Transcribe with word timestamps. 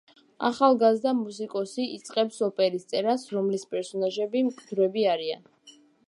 ახალგაზრდა 0.47 1.11
მუსიკოსი 1.17 1.83
იწყებს 1.97 2.39
ოპერის 2.47 2.89
წერას, 2.93 3.25
რომლის 3.35 3.65
პერსონაჟები 3.75 4.43
მკვდრები 4.47 5.05
არიან. 5.17 5.45